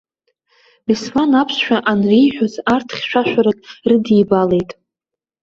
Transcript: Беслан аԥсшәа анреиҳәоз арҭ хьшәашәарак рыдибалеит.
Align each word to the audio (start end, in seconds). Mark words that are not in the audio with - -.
Беслан 0.85 1.31
аԥсшәа 1.41 1.77
анреиҳәоз 1.91 2.53
арҭ 2.73 2.87
хьшәашәарак 2.97 3.59
рыдибалеит. 3.89 4.71